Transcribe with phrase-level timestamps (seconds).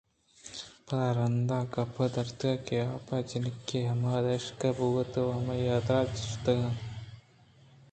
[0.85, 5.99] پدا رندا گپ دراتک کہ آ پہ جنکے ءَ ہمودا عاشق بوتگ ءُہمائی ءِ حاترا
[6.29, 6.77] شتگ اَت